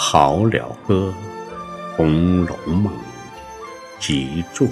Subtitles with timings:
[0.00, 1.12] 好了歌，
[1.96, 2.86] 《红楼梦》
[3.98, 4.68] 集注。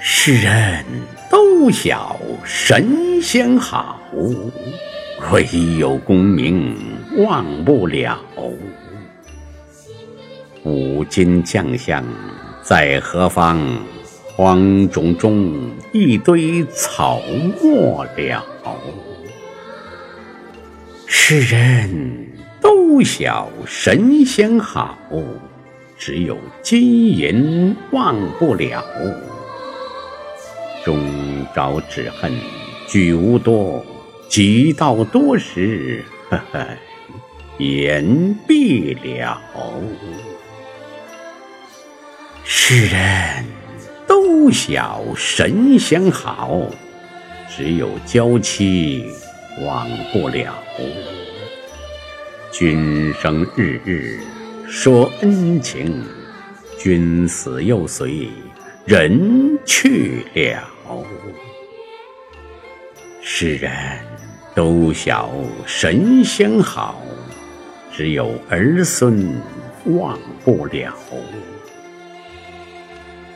[0.00, 0.84] 世人
[1.28, 3.98] 都晓神仙好，
[5.32, 5.44] 唯
[5.78, 6.76] 有功名
[7.26, 8.20] 忘不了。
[10.62, 12.04] 五金将相
[12.62, 13.60] 在何方？
[14.34, 17.20] 荒冢中一堆草
[17.60, 18.42] 没了。
[21.06, 22.28] 世人
[22.62, 24.96] 都晓神仙好，
[25.98, 28.82] 只有金银忘不了。
[30.82, 30.98] 终
[31.54, 32.32] 朝只恨
[32.88, 33.84] 聚无多，
[34.30, 36.66] 及到多时，呵呵，
[37.58, 39.38] 言毕了。
[42.64, 43.44] 世人
[44.06, 46.60] 都晓神仙好，
[47.50, 49.04] 只有娇妻
[49.66, 50.54] 忘不了。
[52.52, 54.20] 君生日日
[54.68, 56.04] 说恩情，
[56.78, 58.28] 君死又随
[58.84, 60.62] 人去了。
[63.20, 63.72] 世人
[64.54, 65.28] 都晓
[65.66, 67.02] 神仙好，
[67.92, 69.34] 只有儿孙
[69.86, 70.94] 忘不了。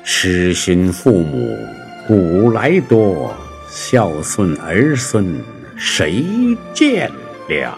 [0.08, 1.58] 失心父母
[2.06, 3.34] 古来多，
[3.68, 5.36] 孝顺儿孙
[5.76, 6.24] 谁
[6.72, 7.10] 见
[7.48, 7.76] 了？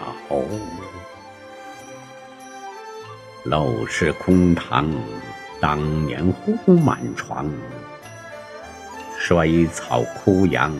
[3.47, 4.87] 陋室空堂，
[5.59, 7.51] 当年呼满床。
[9.17, 10.71] 衰草枯杨，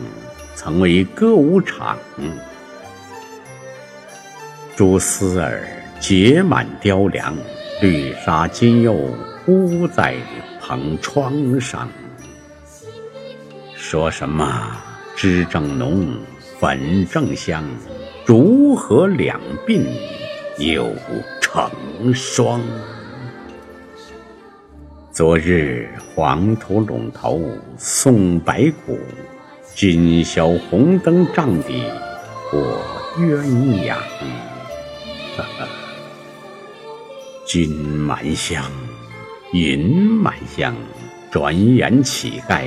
[0.54, 1.98] 曾为歌舞场。
[4.76, 7.36] 蛛丝儿结满雕梁，
[7.82, 8.94] 绿纱今又
[9.44, 10.14] 铺在。
[10.70, 11.88] 横窗上，
[13.74, 14.70] 说什么
[15.16, 16.16] 脂正浓，
[16.60, 17.64] 粉正香，
[18.24, 19.84] 竹合两鬓
[20.58, 20.94] 又
[21.40, 21.68] 成
[22.14, 22.60] 霜。
[25.10, 27.42] 昨日黄土陇头
[27.76, 28.96] 送白骨，
[29.74, 31.82] 今宵红灯帐底
[32.52, 32.80] 卧
[33.18, 33.42] 鸳
[33.84, 33.96] 鸯。
[35.36, 35.66] 哈哈，
[37.44, 38.64] 金满箱。
[39.52, 40.76] 银满箱，
[41.28, 42.66] 转眼乞丐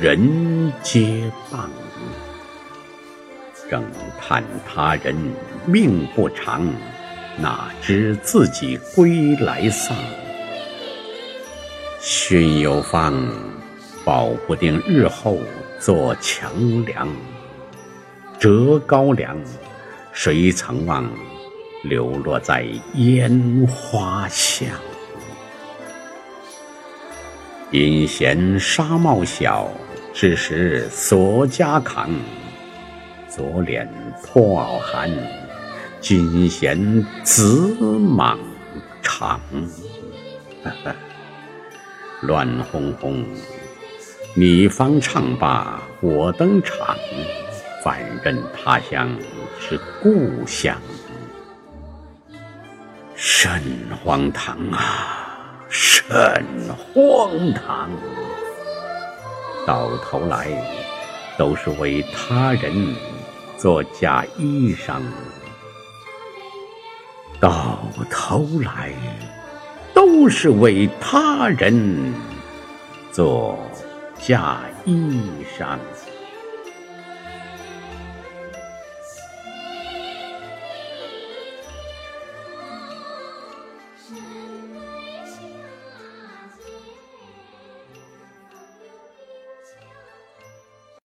[0.00, 1.68] 人皆谤。
[3.70, 3.84] 正
[4.18, 5.14] 叹他人
[5.66, 6.66] 命不长，
[7.38, 9.94] 哪知自己归来丧。
[12.00, 13.12] 训有方，
[14.02, 15.38] 保不定日后
[15.78, 16.50] 做强
[16.86, 17.06] 梁。
[18.38, 19.36] 折高粱，
[20.12, 21.06] 谁曾望
[21.82, 24.66] 流落在烟花巷？
[27.74, 29.68] 因嫌纱帽小，
[30.12, 32.08] 只识锁枷扛；
[33.28, 33.88] 左脸
[34.22, 35.10] 破袄寒，
[36.00, 38.38] 今嫌紫蟒
[39.02, 39.40] 长。
[42.20, 43.24] 乱哄哄，
[44.36, 46.96] 你方唱罢我登场，
[47.82, 49.18] 反认他乡
[49.58, 50.80] 是故乡，
[53.16, 53.60] 甚
[54.04, 55.22] 荒唐啊！
[55.76, 56.14] 甚
[56.94, 57.90] 荒唐！
[59.66, 60.46] 到头来
[61.36, 62.94] 都是为他人
[63.56, 65.00] 做嫁衣裳，
[67.40, 68.92] 到头来
[69.92, 72.14] 都是为他人
[73.10, 73.58] 做
[74.16, 75.20] 嫁衣
[75.58, 75.76] 裳。